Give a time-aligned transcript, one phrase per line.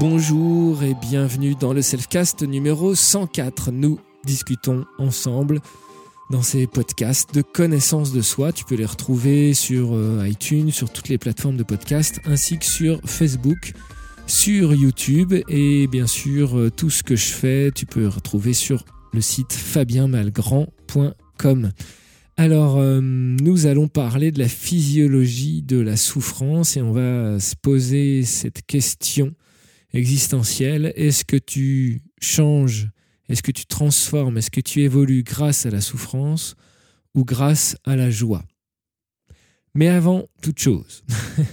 [0.00, 3.72] Bonjour et bienvenue dans le Selfcast numéro 104.
[3.72, 5.60] Nous discutons ensemble
[6.30, 8.52] dans ces podcasts de connaissance de soi.
[8.52, 12.64] Tu peux les retrouver sur euh, iTunes, sur toutes les plateformes de podcast, ainsi que
[12.64, 13.74] sur Facebook,
[14.26, 18.86] sur YouTube et bien sûr euh, tout ce que je fais, tu peux retrouver sur
[19.12, 21.70] le site fabienmalgrand.com.
[22.38, 27.56] Alors, euh, nous allons parler de la physiologie de la souffrance et on va se
[27.56, 29.34] poser cette question
[29.92, 30.92] existentielle.
[30.96, 32.88] Est-ce que tu changes?
[33.28, 34.38] Est-ce que tu transformes?
[34.38, 36.54] Est-ce que tu évolues grâce à la souffrance
[37.14, 38.44] ou grâce à la joie?
[39.74, 41.02] Mais avant toute chose,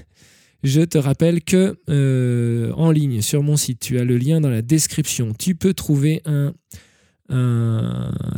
[0.64, 4.50] je te rappelle que euh, en ligne sur mon site, tu as le lien dans
[4.50, 5.34] la description.
[5.34, 6.54] Tu peux trouver un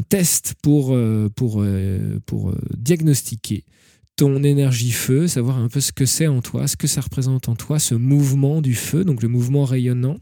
[0.09, 3.65] test pour, euh, euh, diagnostiquer
[4.21, 7.49] ton énergie feu, savoir un peu ce que c'est en toi, ce que ça représente
[7.49, 10.19] en toi, ce mouvement du feu, donc le mouvement rayonnant.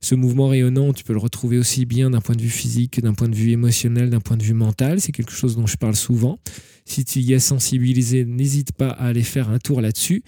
[0.00, 3.00] Ce mouvement rayonnant, tu peux le retrouver aussi bien d'un point de vue physique que
[3.00, 5.00] d'un point de vue émotionnel, d'un point de vue mental.
[5.00, 6.38] C'est quelque chose dont je parle souvent.
[6.84, 10.22] Si tu y es sensibilisé, n'hésite pas à aller faire un tour là-dessus.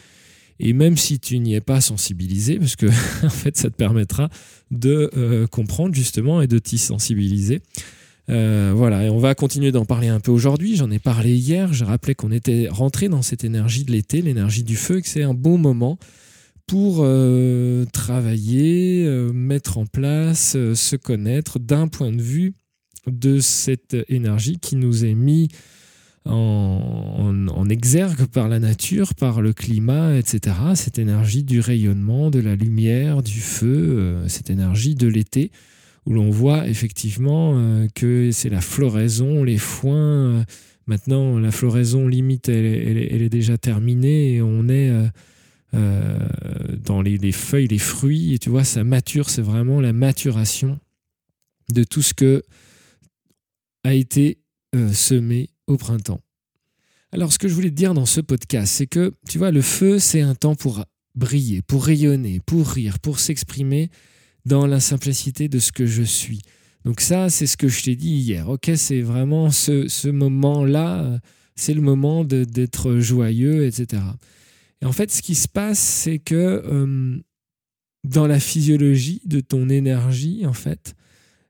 [0.58, 2.86] Et même si tu n'y es pas sensibilisé, parce que
[3.24, 4.28] en fait ça te permettra
[4.72, 7.62] de euh, comprendre justement et de t'y sensibiliser.
[8.30, 10.76] Euh, voilà, et on va continuer d'en parler un peu aujourd'hui.
[10.76, 11.72] J'en ai parlé hier.
[11.72, 15.08] Je rappelais qu'on était rentré dans cette énergie de l'été, l'énergie du feu, et que
[15.08, 15.98] c'est un bon moment
[16.66, 22.54] pour euh, travailler, mettre en place, se connaître d'un point de vue
[23.06, 25.48] de cette énergie qui nous est mise
[26.26, 30.56] en, exergue par la nature, par le climat, etc.
[30.74, 35.50] Cette énergie du rayonnement, de la lumière, du feu, euh, cette énergie de l'été,
[36.06, 39.96] où l'on voit effectivement euh, que c'est la floraison, les foins.
[39.96, 40.44] Euh,
[40.86, 44.92] maintenant, la floraison limite, elle, est déjà terminée et on est
[45.72, 48.34] dans les, les, feuilles, les fruits.
[48.34, 50.78] Et tu vois, ça mature, c'est vraiment la maturation
[51.72, 52.42] de tout ce que
[53.82, 54.38] a été
[54.92, 56.20] semé au printemps.
[57.12, 59.62] Alors ce que je voulais te dire dans ce podcast, c'est que, tu vois, le
[59.62, 63.88] feu, c'est un temps pour briller, pour rayonner, pour rire, pour s'exprimer
[64.44, 66.42] dans la simplicité de ce que je suis.
[66.84, 68.48] Donc ça, c'est ce que je t'ai dit hier.
[68.48, 71.18] Ok, c'est vraiment ce, moment-là,
[71.56, 74.02] c'est le moment d'être joyeux, etc.
[74.82, 77.18] Et en fait, ce qui se passe, c'est que euh,
[78.04, 80.94] dans la physiologie de ton énergie, en fait,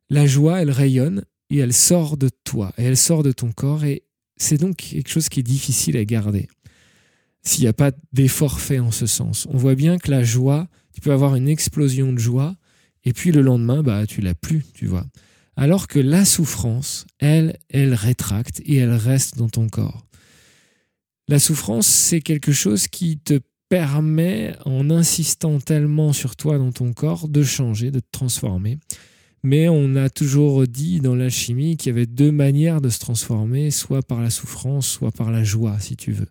[0.09, 3.85] la joie, elle rayonne et elle sort de toi, et elle sort de ton corps,
[3.85, 4.05] et
[4.37, 6.49] c'est donc quelque chose qui est difficile à garder
[7.45, 9.47] s'il n'y a pas d'effort fait en ce sens.
[9.51, 12.57] On voit bien que la joie, tu peux avoir une explosion de joie,
[13.05, 15.07] et puis le lendemain, bah, tu l'as plus, tu vois.
[15.57, 20.05] Alors que la souffrance, elle, elle rétracte et elle reste dans ton corps.
[21.29, 26.93] La souffrance, c'est quelque chose qui te permet, en insistant tellement sur toi dans ton
[26.93, 28.79] corps, de changer, de te transformer.
[29.43, 33.71] Mais on a toujours dit dans l'alchimie qu'il y avait deux manières de se transformer,
[33.71, 36.29] soit par la souffrance, soit par la joie, si tu veux.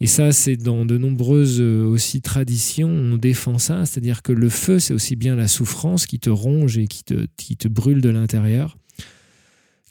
[0.00, 4.48] Et ça, c'est dans de nombreuses euh, aussi traditions, on défend ça, c'est-à-dire que le
[4.48, 8.78] feu, c'est aussi bien la souffrance qui te ronge et qui te, brûle de l'intérieur,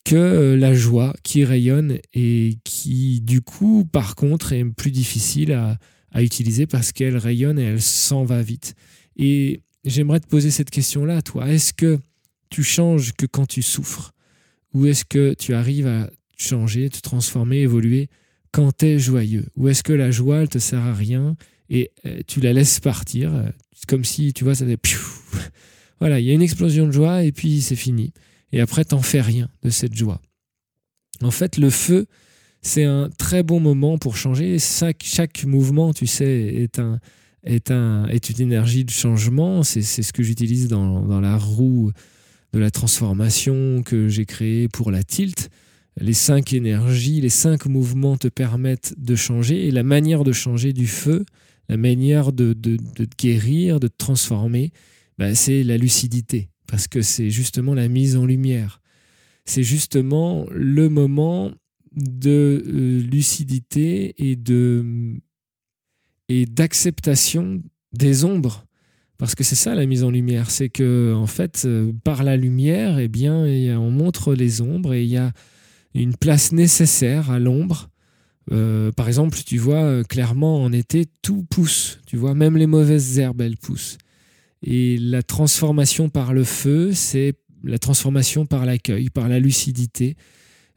[0.05, 5.51] que euh, la joie qui rayonne et qui, du coup, par contre, est plus difficile
[5.51, 5.77] à,
[6.11, 8.75] à utiliser parce qu'elle rayonne et elle s'en va vite.
[9.17, 11.49] Et j'aimerais te poser cette question-là, toi.
[11.49, 11.99] Est-ce que
[12.49, 14.13] tu changes que quand tu souffres?
[14.73, 18.09] Ou est-ce que tu arrives à changer, te transformer, évoluer
[18.51, 21.35] quand tu es joyeux Ou est-ce que la joie, elle te sert à rien
[21.69, 23.31] et euh, tu la laisses partir
[23.87, 24.79] comme si, tu vois, ça fait...
[25.99, 28.13] Voilà, il y a une explosion de joie et puis c'est fini.
[28.51, 30.21] Et après, t'en fais rien de cette joie.
[31.21, 32.05] En fait, le feu,
[32.61, 34.59] c'est un très bon moment pour changer.
[34.59, 36.99] Chaque, chaque mouvement, tu sais, est, un,
[37.43, 39.63] est, un, est une énergie de changement.
[39.63, 41.91] C'est ce que j'utilise dans, dans la roue
[42.53, 45.49] de la transformation que j'ai créée pour la tilt.
[45.99, 50.71] Les cinq énergies, les cinq mouvements te permettent de changer et la manière de changer
[50.71, 51.25] du feu,
[51.69, 54.71] la manière de, te guérir, de te transformer,
[55.17, 56.49] bah, c'est la lucidité.
[56.67, 58.81] Parce que c'est justement la mise en lumière.
[59.45, 61.51] C'est justement le moment
[61.95, 65.15] de euh, lucidité et de
[66.29, 67.63] et d'acceptation
[67.93, 68.65] des ombres.
[69.17, 72.37] Parce que c'est ça la mise en lumière, c'est que en fait, euh, par la
[72.37, 73.45] lumière, eh bien,
[73.79, 75.31] on montre les ombres et il y a
[76.01, 77.89] une place nécessaire à l'ombre.
[78.51, 81.99] Euh, par exemple, tu vois euh, clairement en été, tout pousse.
[82.05, 83.97] Tu vois, même les mauvaises herbes, elles poussent.
[84.63, 87.33] Et la transformation par le feu, c'est
[87.63, 90.15] la transformation par l'accueil, par la lucidité,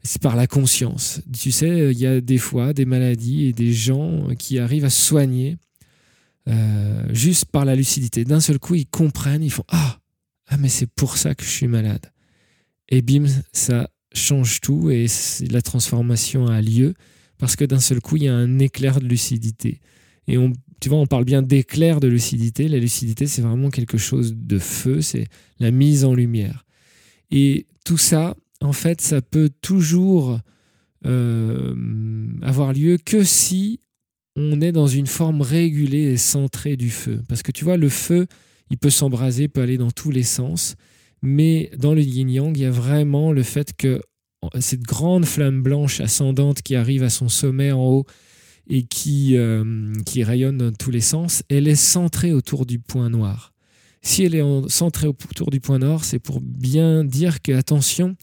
[0.03, 1.21] c'est par la conscience.
[1.37, 4.89] Tu sais, il y a des fois des maladies et des gens qui arrivent à
[4.89, 5.57] soigner
[7.11, 8.25] juste par la lucidité.
[8.25, 10.01] D'un seul coup, ils comprennent, ils font ah
[10.51, 12.11] ah mais c'est pour ça que je suis malade.
[12.89, 15.07] Et bim, ça change tout et
[15.49, 16.93] la transformation a lieu
[17.37, 19.81] parce que d'un seul coup, il y a un éclair de lucidité.
[20.27, 22.67] Et on, tu vois, on parle bien d'éclair de lucidité.
[22.67, 25.25] La lucidité, c'est vraiment quelque chose de feu, c'est
[25.59, 26.65] la mise en lumière.
[27.31, 30.39] Et tout ça, en fait, ça peut toujours
[31.07, 31.75] euh,
[32.43, 33.79] avoir lieu que si
[34.35, 37.21] on est dans une forme régulée et centrée du feu.
[37.27, 38.27] Parce que tu vois, le feu,
[38.69, 40.75] il peut s'embraser, peut aller dans tous les sens.
[41.21, 44.01] Mais dans le yin-yang, il y a vraiment le fait que
[44.59, 48.05] cette grande flamme blanche ascendante qui arrive à son sommet en haut
[48.67, 53.53] et qui, euh, rayonne dans tous les sens, elle est centrée autour du point noir.
[54.01, 58.15] Si elle est centrée autour du point noir, c'est pour bien dire que, attention,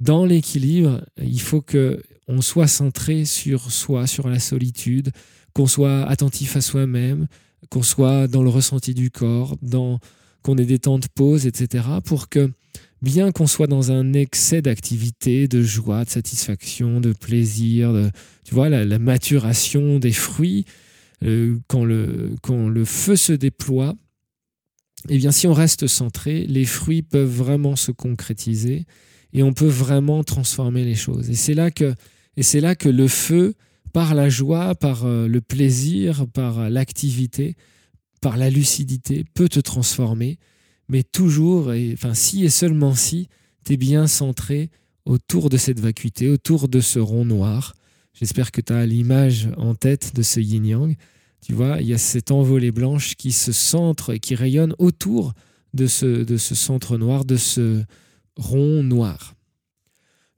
[0.00, 5.10] dans l'équilibre, il faut que on soit centré sur soi, sur la solitude,
[5.52, 7.26] qu'on soit attentif à soi-même,
[7.70, 9.98] qu'on soit dans le ressenti du corps, dans
[10.42, 12.50] qu'on ait des temps de pause, etc., pour que,
[13.02, 18.10] bien qu'on soit dans un excès d'activité, de joie, de satisfaction, de plaisir,
[18.44, 20.64] tu vois, la, maturation des fruits,
[21.24, 23.94] euh, quand, le, quand le feu se déploie,
[25.08, 28.86] eh bien, si on reste centré, les fruits peuvent vraiment se concrétiser
[29.32, 31.30] et on peut vraiment transformer les choses.
[31.30, 31.94] Et c'est là que,
[32.36, 33.54] et c'est là que le feu,
[33.92, 37.56] par la joie, par euh, le plaisir, par l'activité,
[38.20, 40.38] par la lucidité, peut te transformer,
[40.88, 43.28] mais toujours, et, enfin si et seulement si,
[43.64, 44.70] tu es bien centré
[45.04, 47.74] autour de cette vacuité, autour de ce rond noir.
[48.12, 50.96] J'espère que tu as l'image en tête de ce yin-yang.
[51.40, 55.32] Tu vois, il y a cette envolée blanche qui se centre et qui rayonne autour
[55.72, 57.82] de ce, de ce centre noir, de ce
[58.36, 59.34] rond noir.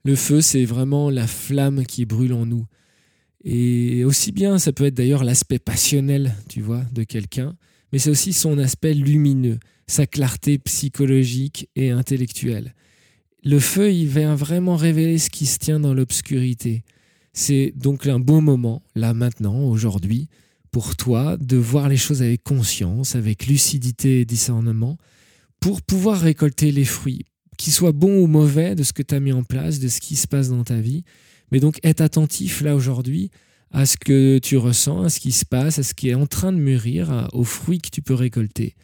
[0.05, 2.65] Le feu, c'est vraiment la flamme qui brûle en nous.
[3.43, 7.55] Et aussi bien, ça peut être d'ailleurs l'aspect passionnel, tu vois, de quelqu'un,
[7.93, 12.73] mais c'est aussi son aspect lumineux, sa clarté psychologique et intellectuelle.
[13.43, 16.83] Le feu, il vient vraiment révéler ce qui se tient dans l'obscurité.
[17.33, 20.27] C'est donc un beau moment, là maintenant, aujourd'hui,
[20.71, 24.97] pour toi, de voir les choses avec conscience, avec lucidité et discernement,
[25.59, 29.19] pour pouvoir récolter les fruits, qu'ils soient bons ou mauvais de ce que tu as
[29.19, 31.03] mis en place, de ce qui se passe dans ta vie.
[31.51, 33.29] Mais donc être attentif là aujourd'hui
[33.73, 36.27] à ce que tu ressens, à ce qui se passe, à ce qui est en
[36.27, 38.75] train de mûrir, aux fruits que tu peux récolter.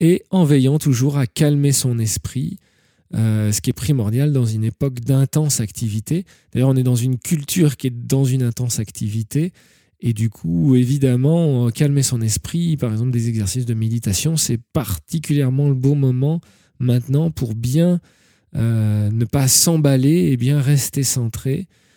[0.00, 2.56] Et en veillant toujours à calmer son esprit,
[3.14, 6.24] euh, ce qui est primordial dans une époque d'intense activité.
[6.52, 9.52] D'ailleurs, on est dans une culture qui est dans une intense activité.
[10.00, 15.68] Et du coup, évidemment, calmer son esprit, par exemple des exercices de méditation, c'est particulièrement
[15.68, 16.40] le bon moment
[16.78, 18.00] maintenant pour bien
[18.56, 21.89] euh, ne pas s'emballer et bien rester centré euh,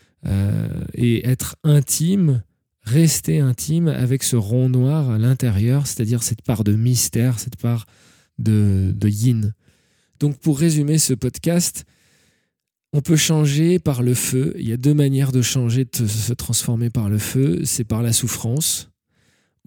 [0.94, 2.44] et être intime,
[2.84, 7.86] rester intime avec ce rond noir à l'intérieur, c'est-à-dire cette part de mystère, cette part
[8.40, 9.54] de, de yin.
[10.20, 11.86] Donc pour résumer ce podcast,
[12.94, 14.54] on peut changer par le feu.
[14.58, 17.62] Il y a deux manières de changer, de se transformer par le feu.
[17.66, 18.92] C'est par la souffrance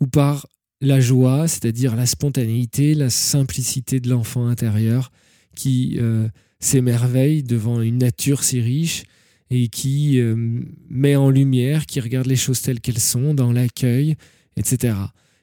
[0.00, 0.46] ou par
[0.80, 5.10] la joie, c'est-à-dire la spontanéité, la simplicité de l'enfant intérieur
[5.56, 6.28] qui euh,
[6.60, 9.04] s'émerveille devant une nature si riche
[9.50, 10.34] et qui euh,
[10.88, 14.16] met en lumière, qui regarde les choses telles qu'elles sont, dans l'accueil,
[14.56, 14.94] etc.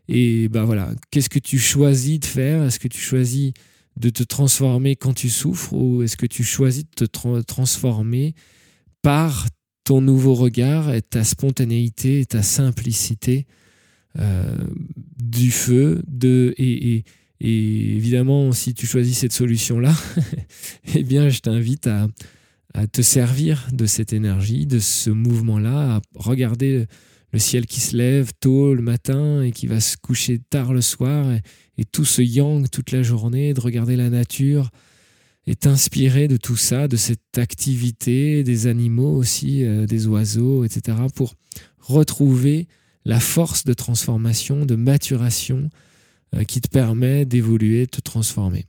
[0.10, 2.64] Et ben voilà, qu'est-ce que tu choisis de faire?
[2.64, 3.54] Est-ce que tu choisis
[3.98, 8.34] de te transformer quand tu souffres ou est-ce que tu choisis de te transformer
[9.02, 9.48] par
[9.84, 13.46] ton nouveau regard et ta spontanéité et ta simplicité
[14.20, 14.56] euh,
[15.22, 17.04] du feu et,
[17.40, 19.94] et, évidemment si tu choisis cette solution là
[20.96, 22.08] eh bien je t'invite à,
[22.74, 26.88] à te servir de cette énergie, de ce mouvement-là, à regarder
[27.32, 30.82] le ciel qui se lève tôt le matin et qui va se coucher tard le
[30.82, 31.32] soir,
[31.78, 34.70] et, tout ce yang toute la journée, de regarder la nature,
[35.46, 40.98] et t'inspirer de tout ça, de cette activité, des animaux aussi, euh, des oiseaux, etc.,
[41.14, 41.34] pour
[41.80, 42.68] retrouver
[43.04, 45.70] la force de transformation, de maturation
[46.36, 48.66] euh, qui te permet d'évoluer, de te transformer.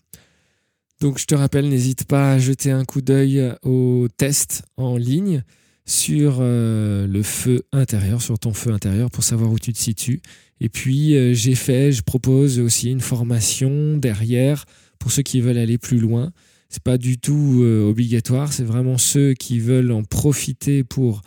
[1.01, 5.43] Donc je te rappelle, n'hésite pas à jeter un coup d'œil au test en ligne
[5.87, 10.23] sur euh, le feu intérieur, sur ton feu intérieur pour savoir où tu te situes.
[10.61, 14.65] Et puis euh, j'ai fait, je propose aussi une formation derrière
[14.99, 16.33] pour ceux qui veulent aller plus loin.
[16.71, 21.23] C'est pas du tout euh, obligatoire, c'est vraiment ceux qui veulent en profiter pour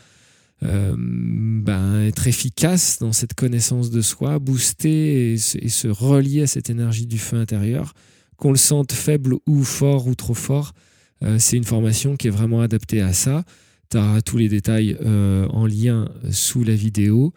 [0.59, 7.05] ben, être efficace dans cette connaissance de soi, booster et se relier à cette énergie
[7.05, 7.93] du feu intérieur
[8.37, 10.73] qu'on le sente faible ou fort ou trop fort,
[11.23, 13.43] euh, c'est une formation qui est vraiment adaptée à ça.
[13.89, 17.33] Tu as tous les détails euh, en lien sous la vidéo.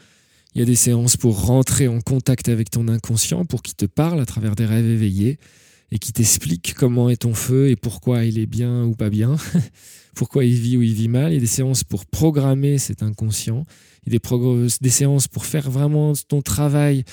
[0.54, 3.86] Il y a des séances pour rentrer en contact avec ton inconscient, pour qu'il te
[3.86, 5.38] parle à travers des rêves éveillés
[5.92, 9.36] et qui t'explique comment est ton feu et pourquoi il est bien ou pas bien,
[10.14, 11.32] pourquoi il vit ou il vit mal.
[11.32, 13.64] Il y a des séances pour programmer cet inconscient.
[14.06, 17.04] Il y a des, des séances pour faire vraiment ton travail,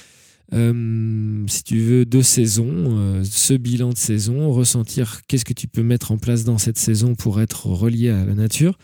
[0.54, 5.68] euh, si tu veux, de saison, euh, ce bilan de saison, ressentir qu'est-ce que tu
[5.68, 8.77] peux mettre en place dans cette saison pour être relié à la nature.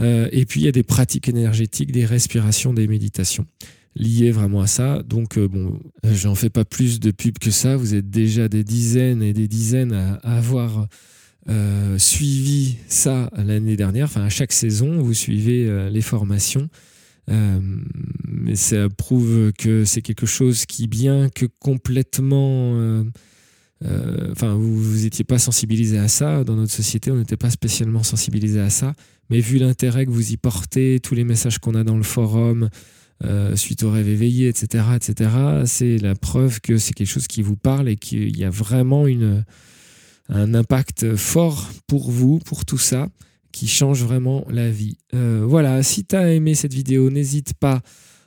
[0.00, 3.46] Euh, et puis il y a des pratiques énergétiques, des respirations, des méditations
[3.94, 5.02] liées vraiment à ça.
[5.04, 7.76] Donc bon, j'en fais pas plus de pub que ça.
[7.76, 10.86] Vous êtes déjà des dizaines et des dizaines à, avoir
[11.96, 14.04] suivi ça l'année dernière.
[14.04, 16.68] Enfin, à chaque saison, vous suivez les formations.
[17.30, 17.60] Euh,
[18.28, 22.74] mais ça prouve que c'est quelque chose qui, bien que complètement...
[22.74, 23.04] Euh,
[23.84, 26.44] euh, enfin, vous n'étiez pas sensibilisé à ça.
[26.44, 28.94] Dans notre société, on n'était pas spécialement sensibilisé à ça.
[29.28, 32.70] Mais vu l'intérêt que vous y portez, tous les messages qu'on a dans le forum,
[33.54, 35.30] suite au rêve éveillé, etc., etc.,
[35.66, 39.06] c'est la preuve que c'est quelque chose qui vous parle et qu'il y a vraiment
[39.06, 39.44] une,
[40.28, 43.08] un impact fort pour vous, pour tout ça
[43.56, 44.98] qui change vraiment la vie.
[45.14, 47.80] Euh, voilà, si tu as aimé cette vidéo, n'hésite pas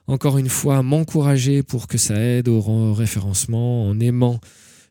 [0.07, 4.39] encore une fois à m'encourager pour que ça aide au référencement en aimant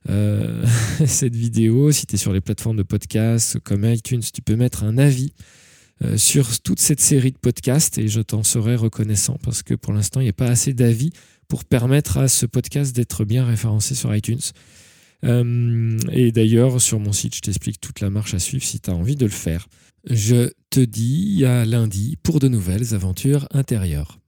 [0.09, 0.65] euh,
[1.07, 1.91] cette vidéo.
[1.91, 5.33] Si tu es sur les plateformes de podcast comme iTunes, tu peux mettre un avis
[6.05, 9.93] euh, sur toute cette série de podcasts et je t'en serai reconnaissant parce que pour
[9.93, 11.11] l'instant, il n'y a pas assez d'avis
[11.49, 14.39] pour permettre à ce podcast d'être bien référencé sur iTunes.
[15.25, 18.91] Euh, et d'ailleurs, sur mon site, je t'explique toute la marche à suivre si tu
[18.91, 19.69] as envie de le faire.
[20.09, 24.19] Je te dis à lundi pour de nouvelles aventures intérieures.